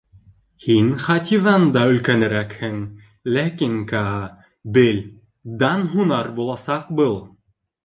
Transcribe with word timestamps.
Һин 0.61 0.87
Хатиҙан 1.01 1.67
да 1.75 1.83
өлкәнерәкһең, 1.89 2.79
ләкин 3.37 3.77
Каа, 3.93 4.17
бел, 4.79 5.05
дан 5.67 5.89
һунар 5.95 6.33
буласаҡ 6.41 6.93
был! 7.03 7.17